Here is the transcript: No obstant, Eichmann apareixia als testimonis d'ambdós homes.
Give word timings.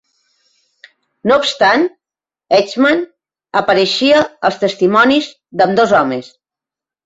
No 1.31 1.37
obstant, 1.41 1.85
Eichmann 2.61 3.05
apareixia 3.63 4.27
als 4.53 4.61
testimonis 4.67 5.33
d'ambdós 5.61 5.99
homes. 6.03 6.37